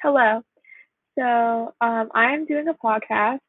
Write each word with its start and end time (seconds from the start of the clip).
Hello. 0.00 0.42
So 1.18 1.74
um, 1.80 2.08
I 2.14 2.32
am 2.32 2.46
doing 2.46 2.68
a 2.68 2.74
podcast 2.74 3.40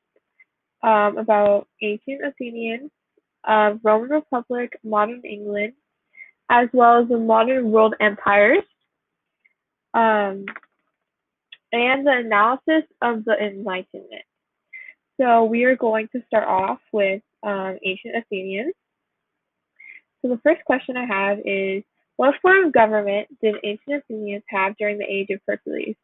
um, 0.82 1.18
about 1.20 1.68
ancient 1.84 2.26
Athenians, 2.26 2.90
uh, 3.48 3.76
Roman 3.84 4.10
Republic, 4.10 4.74
modern 4.84 5.22
England, 5.26 5.74
as 6.50 6.70
well 6.74 7.04
as 7.04 7.08
the 7.08 7.20
modern 7.20 7.70
world 7.72 7.94
empires, 8.00 8.64
um, 9.94 10.46
and 11.72 12.08
the 12.08 12.14
analysis 12.26 12.90
of 13.04 13.26
the 13.26 13.36
Enlightenment. 13.40 14.24
So 15.22 15.44
we 15.44 15.66
are 15.66 15.76
going 15.76 16.08
to 16.14 16.24
start 16.26 16.48
off 16.48 16.80
with 16.92 17.22
um, 17.44 17.78
ancient 17.86 18.16
Athenians. 18.16 18.74
So 20.24 20.30
the 20.30 20.40
first 20.44 20.66
question 20.66 20.98
I 20.98 21.06
have 21.06 21.40
is, 21.46 21.84
what 22.18 22.36
form 22.42 22.66
of 22.66 22.74
government 22.74 23.28
did 23.42 23.56
ancient 23.64 24.04
Athenians 24.04 24.44
have 24.50 24.76
during 24.78 24.98
the 24.98 25.06
age 25.06 25.28
of 25.30 25.46
Pericles? 25.46 25.96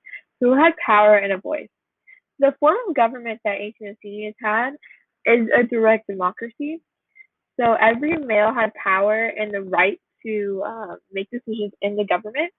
Who 0.42 0.54
had 0.54 0.74
power 0.86 1.16
and 1.16 1.32
a 1.32 1.38
voice? 1.38 1.70
The 2.40 2.54
form 2.60 2.76
of 2.88 2.96
government 2.96 3.40
that 3.46 3.58
ancient 3.60 3.98
Athenians 3.98 4.36
had 4.42 4.72
is 5.26 5.48
a 5.58 5.64
direct 5.64 6.08
democracy. 6.08 6.82
So 7.60 7.74
every 7.74 8.18
male 8.18 8.54
had 8.54 8.74
power 8.74 9.26
and 9.26 9.54
the 9.54 9.62
right 9.62 10.00
to 10.26 10.64
uh, 10.66 10.96
make 11.12 11.30
decisions 11.30 11.72
in 11.82 11.96
the 11.96 12.04
government. 12.04 12.52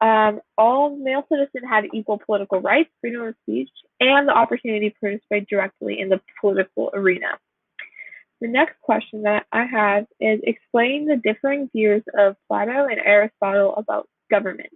Um, 0.00 0.40
all 0.58 0.96
male 0.96 1.24
citizens 1.30 1.64
had 1.68 1.84
equal 1.92 2.20
political 2.24 2.60
rights, 2.60 2.90
freedom 3.00 3.22
of 3.22 3.34
speech, 3.42 3.70
and 4.00 4.28
the 4.28 4.32
opportunity 4.32 4.90
to 4.90 4.96
participate 5.00 5.48
directly 5.48 6.00
in 6.00 6.08
the 6.08 6.20
political 6.40 6.90
arena. 6.92 7.38
The 8.40 8.48
next 8.48 8.80
question 8.82 9.22
that 9.22 9.46
I 9.52 9.64
have 9.64 10.06
is 10.20 10.40
explain 10.42 11.06
the 11.06 11.16
differing 11.16 11.70
views 11.74 12.02
of 12.18 12.36
Plato 12.48 12.86
and 12.86 13.00
Aristotle 13.02 13.74
about 13.76 14.08
government. 14.30 14.70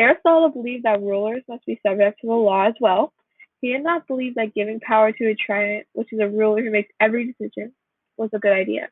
Aristotle 0.00 0.48
believed 0.48 0.84
that 0.84 1.02
rulers 1.02 1.42
must 1.48 1.66
be 1.66 1.80
subject 1.86 2.20
to 2.20 2.26
the 2.26 2.32
law 2.32 2.66
as 2.66 2.74
well. 2.80 3.12
He 3.60 3.72
did 3.72 3.82
not 3.82 4.06
believe 4.06 4.36
that 4.36 4.54
giving 4.54 4.80
power 4.80 5.12
to 5.12 5.30
a 5.30 5.36
tyrant, 5.46 5.86
which 5.92 6.12
is 6.12 6.20
a 6.20 6.28
ruler 6.28 6.62
who 6.62 6.70
makes 6.70 6.90
every 6.98 7.26
decision, 7.26 7.72
was 8.16 8.30
a 8.32 8.38
good 8.38 8.52
idea. 8.52 8.88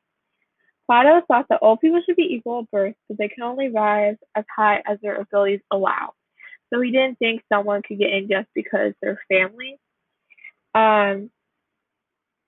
Plato 0.86 1.22
thought 1.26 1.46
that 1.48 1.60
all 1.62 1.76
people 1.76 2.02
should 2.04 2.16
be 2.16 2.34
equal 2.34 2.60
at 2.60 2.70
birth, 2.70 2.94
but 3.08 3.18
they 3.18 3.28
can 3.28 3.42
only 3.42 3.68
rise 3.68 4.16
as 4.34 4.44
high 4.54 4.82
as 4.86 4.98
their 5.02 5.16
abilities 5.16 5.60
allow. 5.70 6.12
So 6.72 6.80
he 6.80 6.90
didn't 6.90 7.18
think 7.18 7.42
someone 7.50 7.82
could 7.82 7.98
get 7.98 8.10
in 8.10 8.28
just 8.28 8.48
because 8.54 8.92
they're 9.00 9.20
family. 9.28 9.78
Um, 10.74 11.30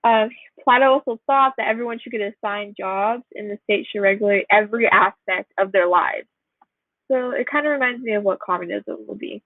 uh, 0.03 0.27
Plato 0.63 0.85
also 0.85 1.19
thought 1.27 1.53
that 1.57 1.67
everyone 1.67 1.99
should 1.99 2.11
get 2.11 2.21
assigned 2.21 2.75
jobs 2.79 3.23
and 3.33 3.49
the 3.49 3.57
state 3.63 3.87
should 3.91 4.01
regulate 4.01 4.45
every 4.49 4.87
aspect 4.87 5.51
of 5.59 5.71
their 5.71 5.87
lives. 5.87 6.27
So 7.11 7.31
it 7.31 7.47
kind 7.47 7.65
of 7.65 7.73
reminds 7.73 8.01
me 8.01 8.13
of 8.13 8.23
what 8.23 8.39
communism 8.39 8.97
will 9.05 9.15
be. 9.15 9.43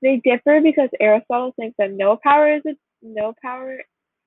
They 0.00 0.20
differ 0.24 0.60
because 0.62 0.88
Aristotle 0.98 1.52
thinks 1.54 1.76
that 1.78 1.92
no 1.92 2.18
power 2.20 2.56
is 2.56 2.62
a 2.66 2.74
no 3.02 3.34
power 3.42 3.78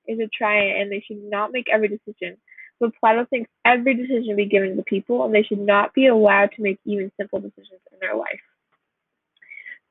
is 0.06 0.20
a 0.20 0.28
tyrant 0.38 0.80
and 0.80 0.92
they 0.92 1.00
should 1.06 1.22
not 1.22 1.50
make 1.52 1.66
every 1.68 1.88
decision. 1.88 2.36
But 2.78 2.94
Plato 3.00 3.26
thinks 3.28 3.50
every 3.64 3.94
decision 3.94 4.36
be 4.36 4.46
given 4.46 4.70
to 4.70 4.76
the 4.76 4.84
people 4.84 5.24
and 5.24 5.34
they 5.34 5.42
should 5.42 5.58
not 5.58 5.94
be 5.94 6.06
allowed 6.06 6.52
to 6.52 6.62
make 6.62 6.78
even 6.84 7.10
simple 7.18 7.40
decisions 7.40 7.80
in 7.92 7.98
their 8.00 8.14
life. 8.14 8.40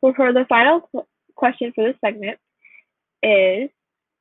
So 0.01 0.13
for 0.15 0.31
the 0.31 0.45
final 0.47 0.89
question 1.35 1.73
for 1.75 1.83
this 1.83 1.99
segment 1.99 2.39
is 3.23 3.69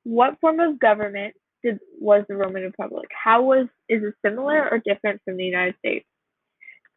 what 0.03 0.41
form 0.41 0.61
of 0.61 0.81
government 0.81 1.35
did 1.63 1.79
was 2.01 2.25
the 2.29 2.37
Roman 2.37 2.63
Republic? 2.63 3.09
How 3.13 3.43
was 3.43 3.67
is 3.89 4.03
it 4.03 4.15
similar 4.25 4.69
or 4.69 4.79
different 4.79 5.21
from 5.25 5.37
the 5.37 5.45
United 5.45 5.77
States? 5.79 6.07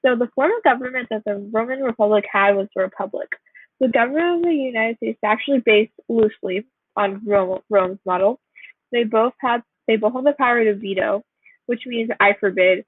So 0.08 0.16
the 0.16 0.30
form 0.36 0.52
of 0.56 0.64
government 0.64 1.08
that 1.10 1.24
the 1.26 1.50
Roman 1.52 1.82
Republic 1.82 2.24
had 2.32 2.56
was 2.56 2.68
the 2.74 2.84
Republic. 2.84 3.28
The 3.82 3.90
government 3.90 4.38
of 4.38 4.44
the 4.44 4.56
United 4.56 4.98
States 4.98 5.18
is 5.18 5.28
actually 5.28 5.60
based 5.60 5.92
loosely 6.08 6.66
on 6.96 7.22
Rome, 7.26 7.60
Rome's 7.70 8.00
model. 8.06 8.40
They 8.92 9.04
both 9.04 9.34
had 9.40 9.64
they 9.88 9.98
both 9.98 10.14
have 10.14 10.24
the 10.24 10.34
power 10.38 10.64
to 10.64 10.76
veto, 10.76 11.24
which 11.66 11.82
means 11.86 12.10
I 12.20 12.34
forbid. 12.40 12.86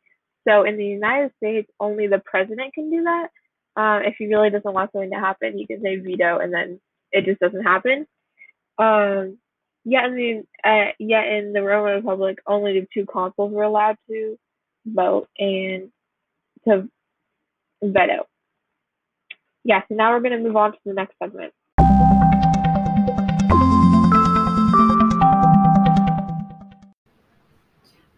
So 0.47 0.63
in 0.63 0.77
the 0.77 0.85
United 0.85 1.31
States, 1.37 1.69
only 1.79 2.07
the 2.07 2.19
president 2.23 2.73
can 2.73 2.89
do 2.89 3.03
that. 3.03 3.27
Um, 3.75 4.03
if 4.03 4.15
he 4.17 4.27
really 4.27 4.49
doesn't 4.49 4.73
want 4.73 4.91
something 4.91 5.11
to 5.11 5.19
happen, 5.19 5.57
he 5.57 5.67
can 5.67 5.81
say 5.81 5.97
veto, 5.97 6.39
and 6.39 6.53
then 6.53 6.79
it 7.11 7.25
just 7.25 7.39
doesn't 7.41 7.63
happen. 7.63 8.07
Um, 8.77 9.37
yet 9.83 10.05
in 10.05 10.15
the 10.15 10.43
uh, 10.63 10.91
yet 10.99 11.27
in 11.27 11.51
the 11.51 11.63
Roman 11.63 11.95
Republic, 11.95 12.39
only 12.47 12.79
the 12.79 12.87
two 12.93 13.05
consuls 13.05 13.51
were 13.51 13.63
allowed 13.63 13.97
to 14.09 14.37
vote 14.85 15.27
and 15.37 15.91
to 16.65 16.89
veto. 17.83 18.27
Yeah, 19.63 19.81
so 19.87 19.95
now 19.95 20.11
we're 20.11 20.21
going 20.21 20.37
to 20.37 20.47
move 20.47 20.55
on 20.55 20.71
to 20.71 20.77
the 20.85 20.93
next 20.93 21.15
segment. 21.21 21.53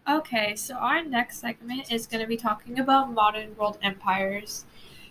Okay, 0.08 0.56
so 0.56 0.74
our 0.74 1.04
next 1.04 1.38
segment 1.38 1.90
is 1.90 2.06
going 2.06 2.20
to 2.20 2.26
be 2.26 2.36
talking 2.36 2.78
about 2.78 3.12
modern 3.12 3.56
world 3.56 3.78
empires. 3.82 4.64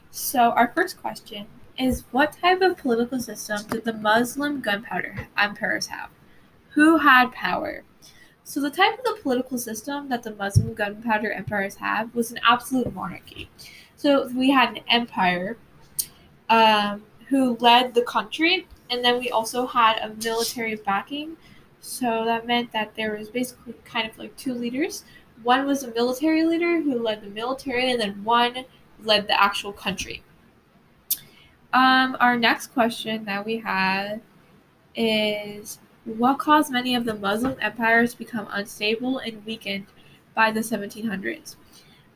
So, 0.10 0.52
our 0.52 0.72
first 0.76 1.02
question 1.02 1.48
is 1.78 2.04
What 2.12 2.34
type 2.34 2.62
of 2.62 2.78
political 2.78 3.20
system 3.20 3.60
did 3.70 3.86
the 3.86 3.94
Muslim 3.94 4.62
gunpowder 4.62 5.28
empires 5.38 5.88
have? 5.88 6.10
Who 6.72 6.98
had 6.98 7.32
power? 7.32 7.84
So, 8.52 8.60
the 8.60 8.70
type 8.70 9.00
of 9.00 9.06
the 9.06 9.18
political 9.22 9.58
system 9.58 10.10
that 10.10 10.24
the 10.24 10.36
Muslim 10.36 10.74
gunpowder 10.74 11.32
empires 11.32 11.76
had 11.76 12.14
was 12.14 12.32
an 12.32 12.40
absolute 12.46 12.94
monarchy. 12.94 13.50
So 13.96 14.28
we 14.28 14.50
had 14.50 14.76
an 14.76 14.84
empire 14.90 15.56
um, 16.50 17.04
who 17.30 17.56
led 17.62 17.94
the 17.94 18.02
country, 18.02 18.68
and 18.90 19.06
then 19.06 19.20
we 19.20 19.30
also 19.30 19.66
had 19.68 20.00
a 20.00 20.14
military 20.22 20.76
backing. 20.76 21.38
So 21.80 22.26
that 22.26 22.46
meant 22.46 22.74
that 22.74 22.94
there 22.96 23.16
was 23.18 23.30
basically 23.30 23.74
kind 23.86 24.10
of 24.10 24.18
like 24.18 24.36
two 24.36 24.54
leaders. 24.54 25.06
One 25.44 25.66
was 25.66 25.84
a 25.84 25.94
military 25.94 26.44
leader 26.44 26.82
who 26.82 27.02
led 27.02 27.22
the 27.22 27.30
military, 27.30 27.90
and 27.90 28.02
then 28.02 28.22
one 28.22 28.66
led 29.02 29.30
the 29.30 29.42
actual 29.42 29.72
country. 29.72 30.24
Um, 31.72 32.18
our 32.20 32.36
next 32.36 32.74
question 32.74 33.24
that 33.24 33.46
we 33.46 33.60
have 33.60 34.20
is 34.94 35.80
what 36.06 36.40
caused 36.40 36.72
many 36.72 36.96
of 36.96 37.06
the 37.06 37.14
Muslim 37.14 37.56
empires 37.62 38.14
to 38.14 38.18
become 38.18 38.48
unstable 38.52 39.20
and 39.20 39.46
weakened 39.46 39.86
by 40.34 40.52
the 40.52 40.62
1700s? 40.62 41.56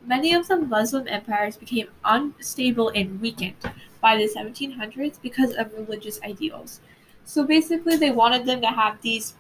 Many 0.04 0.34
of 0.34 0.48
the 0.48 0.58
Muslim 0.58 1.08
empires 1.08 1.58
became 1.58 1.88
unstable 2.04 2.90
and 2.90 3.22
weakened 3.22 3.56
by 4.02 4.18
the 4.18 4.28
1700s 4.28 5.22
because 5.22 5.54
of 5.54 5.74
religious 5.74 6.22
ideals. 6.24 6.82
So 7.26 7.44
basically, 7.44 7.98
they 7.98 8.12
wanted 8.12 8.46
them 8.46 8.62
to 8.62 8.68
have 8.68 9.02
these, 9.02 9.34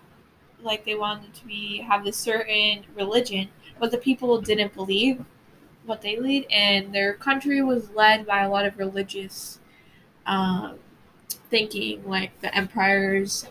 like 0.62 0.86
they 0.86 0.96
wanted 0.96 1.34
to 1.36 1.46
be 1.46 1.80
have 1.80 2.04
this 2.04 2.18
certain 2.18 2.84
religion, 2.96 3.50
but 3.80 3.92
the 3.92 4.00
people 4.00 4.42
didn't 4.42 4.74
believe 4.74 5.24
what 5.86 6.02
they 6.02 6.18
lead, 6.18 6.48
and 6.50 6.94
their 6.94 7.14
country 7.14 7.62
was 7.62 7.92
led 7.92 8.26
by 8.26 8.42
a 8.42 8.50
lot 8.50 8.66
of 8.66 8.78
religious 8.80 9.60
um, 10.26 10.80
thinking. 11.52 12.04
Like 12.10 12.42
the 12.42 12.56
empires 12.56 13.48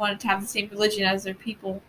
wanted 0.00 0.18
to 0.20 0.28
have 0.28 0.40
the 0.40 0.48
same 0.48 0.68
religion 0.70 1.04
as 1.04 1.22
their 1.22 1.34
people, 1.34 1.82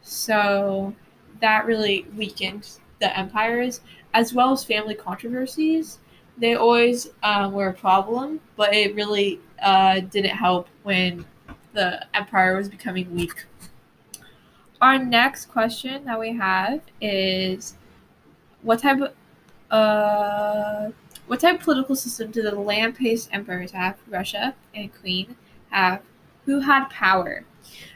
so 0.00 0.94
that 1.40 1.66
really 1.66 2.06
weakened 2.16 2.78
the 3.00 3.18
empires, 3.18 3.80
as 4.14 4.32
well 4.32 4.52
as 4.52 4.64
family 4.64 4.94
controversies. 4.94 5.98
They 6.38 6.54
always 6.54 7.10
uh, 7.22 7.50
were 7.52 7.68
a 7.68 7.74
problem, 7.74 8.40
but 8.56 8.72
it 8.72 8.94
really 8.94 9.40
uh, 9.62 10.00
didn't 10.00 10.36
help 10.36 10.68
when 10.82 11.26
the 11.74 12.06
empire 12.14 12.56
was 12.56 12.68
becoming 12.68 13.14
weak. 13.14 13.44
Our 14.80 14.98
next 14.98 15.46
question 15.46 16.04
that 16.06 16.18
we 16.18 16.32
have 16.36 16.80
is 17.00 17.76
what 18.62 18.80
type 18.80 19.00
of 19.00 19.12
uh, 19.70 20.90
what 21.26 21.40
type 21.40 21.60
of 21.60 21.64
political 21.64 21.96
system 21.96 22.30
did 22.30 22.44
the 22.44 22.54
land-based 22.54 23.28
empires 23.32 23.72
have? 23.72 23.96
Russia 24.08 24.54
and 24.74 24.90
Queen 25.00 25.36
have. 25.70 26.02
Who 26.46 26.60
had 26.60 26.88
power? 26.90 27.44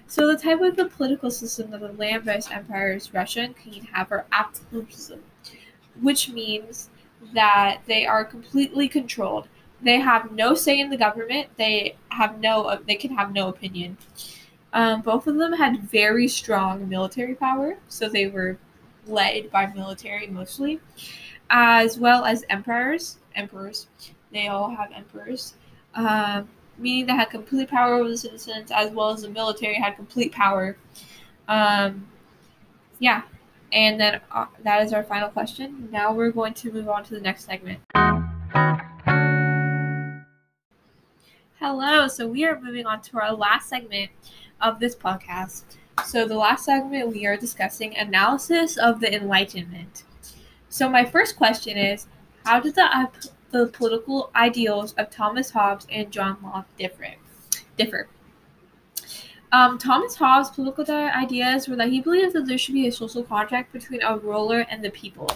So 0.07 0.27
the 0.27 0.39
type 0.39 0.61
of 0.61 0.77
the 0.77 0.87
political 0.87 1.31
system 1.31 1.71
that 1.73 1.81
the 1.81 1.93
land-based 1.93 2.53
empires 2.53 3.13
Russia 3.13 3.41
and 3.41 3.57
Queen 3.57 3.89
have 3.93 4.13
are 4.13 4.27
absolutism, 4.33 5.21
which 6.01 6.29
means 6.29 6.91
that 7.35 7.81
they 7.87 8.07
are 8.07 8.25
completely 8.25 8.89
controlled. 8.89 9.49
They 9.83 9.99
have 9.99 10.33
no 10.33 10.55
say 10.55 10.81
in 10.81 10.91
the 10.91 10.97
government. 10.97 11.49
They 11.57 11.97
have 12.11 12.41
no. 12.41 12.81
They 12.87 12.95
can 12.95 13.15
have 13.17 13.33
no 13.33 13.49
opinion. 13.49 13.99
Um, 14.73 15.03
both 15.03 15.27
of 15.27 15.37
them 15.37 15.53
had 15.53 15.83
very 15.91 16.29
strong 16.29 16.89
military 16.89 17.35
power, 17.35 17.79
so 17.89 18.09
they 18.09 18.29
were 18.29 18.59
led 19.07 19.51
by 19.51 19.67
military 19.67 20.27
mostly, 20.27 20.81
as 21.51 21.99
well 21.99 22.25
as 22.25 22.45
emperors. 22.49 23.19
Emperors. 23.35 23.89
They 24.33 24.49
all 24.49 24.75
have 24.75 24.93
emperors. 24.93 25.55
Um, 25.95 26.49
meaning 26.79 27.07
they 27.07 27.13
had 27.15 27.31
complete 27.31 27.69
power 27.69 27.95
over 27.95 28.09
the 28.09 28.17
citizens 28.17 28.71
as 28.71 28.91
well 28.93 29.11
as 29.11 29.23
the 29.23 29.29
military 29.29 29.75
had 29.75 29.97
complete 29.97 30.33
power. 30.33 30.77
Um, 31.49 32.07
yeah, 32.99 33.23
and 33.73 34.01
then 34.01 34.21
uh, 34.33 34.47
that 34.63 34.83
is 34.85 34.93
our 34.93 35.03
final 35.03 35.29
question. 35.29 35.89
Now 35.91 36.13
we're 36.13 36.31
going 36.31 36.55
to 36.55 36.73
move 36.73 36.89
on 36.89 37.05
to 37.05 37.15
the 37.15 37.21
next 37.21 37.45
segment. 37.45 37.81
Hello. 41.59 42.07
So 42.07 42.29
we 42.29 42.45
are 42.45 42.61
moving 42.61 42.87
on 42.87 43.01
to 43.03 43.19
our 43.19 43.33
last 43.33 43.69
segment 43.69 44.11
of 44.61 44.79
this 44.79 44.95
podcast. 44.95 45.65
So 46.05 46.27
the 46.27 46.37
last 46.37 46.67
segment 46.67 47.09
we 47.09 47.27
are 47.27 47.37
discussing 47.37 47.97
analysis 47.97 48.77
of 48.77 49.01
the 49.01 49.13
Enlightenment. 49.15 50.05
So 50.69 50.89
my 50.89 51.05
first 51.05 51.37
question 51.37 51.77
is, 51.77 52.07
how 52.45 52.61
did 52.61 52.75
the 52.75 52.83
the 53.51 53.67
political 53.69 54.31
ideals 54.35 54.93
of 54.95 55.11
Thomas 55.11 55.51
Hobbes 55.51 55.87
and 55.91 56.11
John 56.11 56.39
Locke 56.43 56.67
differ? 56.79 57.15
Differ. 57.77 58.09
Um, 59.53 59.79
Thomas 59.79 60.17
Hobbes' 60.17 60.51
political 60.51 60.85
ideas 60.93 61.69
were 61.69 61.77
that 61.77 61.89
he 61.89 62.01
believed 62.01 62.35
that 62.35 62.47
there 62.47 62.59
should 62.59 62.75
be 62.75 62.89
a 62.89 62.93
social 62.93 63.23
contract 63.23 63.73
between 63.73 64.03
a 64.03 64.19
ruler 64.19 64.67
and 64.69 64.85
the 64.85 64.91
people. 64.91 65.31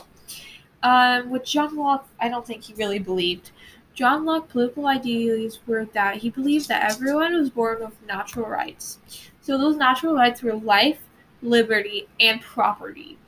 Um, 0.83 1.31
which 1.31 1.53
John 1.53 1.77
Locke, 1.77 2.09
I 2.19 2.29
don't 2.29 2.47
think 2.47 2.65
he 2.65 2.75
really 2.75 2.99
believed. 2.99 3.51
John 3.95 4.25
Locke's 4.25 4.51
political 4.51 4.87
ideas 4.87 5.61
were 5.67 5.85
that 5.93 6.17
he 6.17 6.31
believed 6.31 6.69
that 6.69 6.91
everyone 6.91 7.35
was 7.35 7.51
born 7.51 7.81
with 7.81 8.07
natural 8.07 8.47
rights. 8.47 8.99
So 9.43 9.59
those 9.59 9.77
natural 9.77 10.15
rights 10.15 10.43
were 10.43 10.55
life, 10.55 10.99
liberty, 11.43 12.09
and 12.19 12.41
property. 12.41 13.19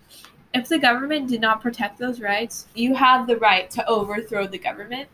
If 0.55 0.69
the 0.69 0.79
government 0.79 1.29
did 1.29 1.41
not 1.41 1.63
protect 1.63 1.99
those 1.99 2.21
rights, 2.21 2.67
you 2.75 2.95
have 2.95 3.27
the 3.27 3.39
right 3.39 3.71
to 3.71 3.89
overthrow 3.89 4.47
the 4.47 4.59
government. 4.59 5.09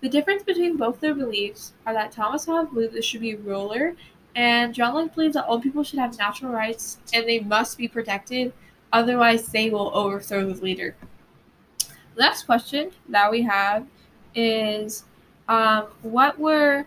The 0.00 0.08
difference 0.08 0.42
between 0.42 0.76
both 0.76 1.00
their 1.00 1.14
beliefs 1.14 1.72
are 1.86 1.92
that 1.92 2.12
Thomas 2.12 2.46
Hobbes 2.46 2.72
believed 2.72 2.94
there 2.94 3.02
should 3.02 3.20
be 3.20 3.32
a 3.32 3.38
ruler, 3.38 3.94
and 4.34 4.74
John 4.74 4.94
Locke 4.94 5.14
believes 5.14 5.34
that 5.34 5.44
all 5.44 5.60
people 5.60 5.84
should 5.84 5.98
have 5.98 6.18
natural 6.18 6.50
rights 6.52 6.98
and 7.12 7.28
they 7.28 7.40
must 7.40 7.78
be 7.78 7.88
protected, 7.88 8.52
otherwise, 8.92 9.46
they 9.46 9.70
will 9.70 9.90
overthrow 9.94 10.50
the 10.50 10.62
leader. 10.62 10.96
The 12.16 12.42
question 12.46 12.90
that 13.08 13.30
we 13.30 13.42
have 13.42 13.86
is 14.34 15.04
um, 15.48 15.86
what 16.02 16.38
were 16.38 16.86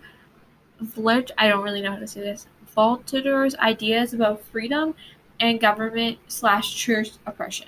Vlert, 0.83 1.31
I 1.38 1.47
don't 1.47 1.63
really 1.63 1.81
know 1.81 1.91
how 1.91 2.00
to 2.00 2.07
say 2.07 2.21
this, 2.21 2.47
Voltaire's 2.75 3.56
ideas 3.56 4.13
about 4.13 4.41
freedom 4.41 4.94
and 5.39 5.60
government 5.60 6.18
slash 6.28 6.75
church 6.75 7.12
oppression. 7.25 7.68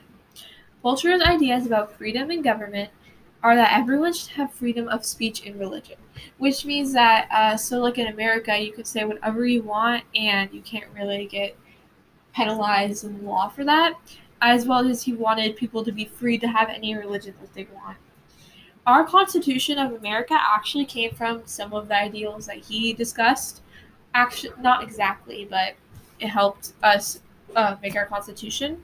Voltaire's 0.82 1.22
ideas 1.22 1.66
about 1.66 1.98
freedom 1.98 2.30
and 2.30 2.44
government 2.44 2.90
are 3.44 3.56
that 3.56 3.78
everyone 3.78 4.14
should 4.14 4.32
have 4.32 4.52
freedom 4.52 4.88
of 4.90 5.06
speech 5.06 5.46
and 5.46 5.60
religion, 5.60 5.98
which 6.38 6.66
means 6.66 6.92
that, 6.94 7.28
uh, 7.32 7.56
so 7.56 7.80
like 7.80 7.98
in 7.98 8.08
America, 8.08 8.58
you 8.58 8.72
could 8.72 8.88
say 8.88 9.04
whatever 9.06 9.46
you 9.46 9.62
want 9.62 10.04
and 10.16 10.52
you 10.52 10.62
can't 10.62 10.92
really 10.94 11.26
get 11.26 11.56
penalized 12.34 13.04
in 13.04 13.26
law 13.26 13.48
for 13.48 13.64
that, 13.64 13.94
as 14.42 14.66
well 14.66 14.88
as 14.88 15.04
he 15.04 15.14
wanted 15.14 15.56
people 15.56 15.84
to 15.84 15.92
be 15.92 16.06
free 16.06 16.38
to 16.38 16.48
have 16.48 16.70
any 16.70 16.96
religion 16.96 17.34
that 17.42 17.54
they 17.54 17.68
want 17.74 17.98
our 18.90 19.04
Constitution 19.04 19.78
of 19.78 19.94
America 19.94 20.36
actually 20.36 20.86
came 20.86 21.14
from 21.14 21.44
some 21.46 21.74
of 21.74 21.88
the 21.88 21.96
ideals 21.96 22.48
that 22.48 22.58
he 22.58 22.92
discussed. 22.94 23.62
Actually, 24.16 24.54
not 24.62 24.84
exactly, 24.84 25.48
but 25.48 25.76
it 26.20 26.28
helped 26.28 26.74
us 26.82 27.22
uh, 27.56 27.76
make 27.82 27.96
our 27.96 28.06
Constitution. 28.06 28.84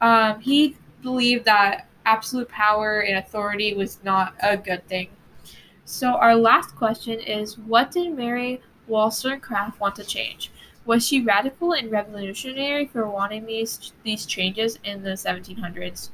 Um, 0.00 0.40
he 0.40 0.76
believed 1.02 1.44
that 1.44 1.88
absolute 2.04 2.48
power 2.48 3.00
and 3.00 3.18
authority 3.18 3.74
was 3.74 3.98
not 4.04 4.34
a 4.42 4.56
good 4.56 4.86
thing. 4.88 5.08
So, 5.84 6.14
our 6.14 6.34
last 6.34 6.74
question 6.74 7.20
is 7.20 7.58
What 7.58 7.92
did 7.92 8.16
Mary 8.16 8.60
Wollstonecraft 8.88 9.80
want 9.80 9.94
to 9.96 10.04
change? 10.04 10.50
Was 10.84 11.06
she 11.06 11.20
radical 11.20 11.72
and 11.72 11.90
revolutionary 11.90 12.86
for 12.86 13.08
wanting 13.08 13.46
these 13.46 13.92
these 14.02 14.26
changes 14.26 14.78
in 14.84 15.02
the 15.02 15.10
1700s? 15.10 16.10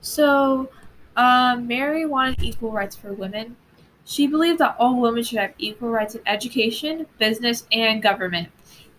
So, 0.00 0.70
um, 1.16 1.66
Mary 1.66 2.06
wanted 2.06 2.42
equal 2.42 2.72
rights 2.72 2.96
for 2.96 3.12
women. 3.12 3.56
She 4.04 4.26
believed 4.26 4.58
that 4.58 4.76
all 4.78 5.00
women 5.00 5.22
should 5.22 5.38
have 5.38 5.54
equal 5.58 5.90
rights 5.90 6.14
in 6.14 6.22
education, 6.26 7.06
business, 7.18 7.66
and 7.72 8.02
government. 8.02 8.48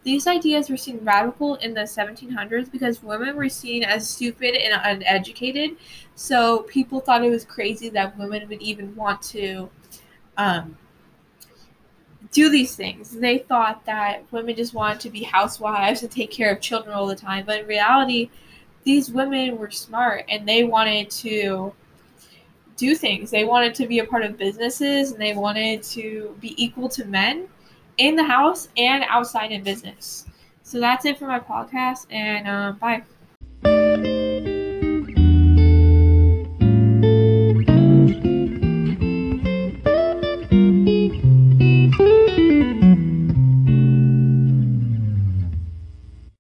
These 0.03 0.27
ideas 0.27 0.69
were 0.69 0.77
seen 0.77 0.99
radical 1.03 1.55
in 1.55 1.73
the 1.73 1.81
1700s 1.81 2.69
because 2.69 3.01
women 3.01 3.35
were 3.35 3.47
seen 3.47 3.83
as 3.83 4.09
stupid 4.09 4.55
and 4.55 4.79
uneducated. 4.83 5.77
So 6.15 6.63
people 6.63 6.99
thought 6.99 7.23
it 7.23 7.29
was 7.29 7.45
crazy 7.45 7.89
that 7.89 8.17
women 8.17 8.47
would 8.49 8.61
even 8.61 8.95
want 8.95 9.21
to 9.23 9.69
um, 10.37 10.77
do 12.33 12.49
these 12.49 12.75
things. 12.75 13.11
They 13.11 13.37
thought 13.37 13.85
that 13.85 14.23
women 14.31 14.55
just 14.55 14.73
wanted 14.73 14.99
to 15.01 15.09
be 15.09 15.23
housewives 15.23 16.03
and 16.03 16.11
take 16.11 16.31
care 16.31 16.51
of 16.51 16.59
children 16.59 16.93
all 16.93 17.07
the 17.07 17.15
time. 17.15 17.45
But 17.45 17.61
in 17.61 17.67
reality, 17.67 18.29
these 18.83 19.09
women 19.09 19.57
were 19.57 19.71
smart 19.71 20.25
and 20.27 20.45
they 20.45 20.65
wanted 20.65 21.09
to 21.11 21.73
do 22.75 22.95
things. 22.95 23.31
They 23.31 23.45
wanted 23.45 23.73
to 23.75 23.87
be 23.87 23.99
a 23.99 24.05
part 24.05 24.23
of 24.23 24.37
businesses 24.37 25.11
and 25.11 25.21
they 25.21 25.33
wanted 25.33 25.83
to 25.83 26.35
be 26.41 26.61
equal 26.61 26.89
to 26.89 27.05
men 27.05 27.47
in 27.97 28.15
the 28.15 28.23
house 28.23 28.69
and 28.77 29.03
outside 29.07 29.51
in 29.51 29.63
business. 29.63 30.25
So 30.63 30.79
that's 30.79 31.05
it 31.05 31.17
for 31.19 31.27
my 31.27 31.39
podcast, 31.39 32.07
and 32.11 32.47
uh, 32.47 32.71
bye. 32.79 33.03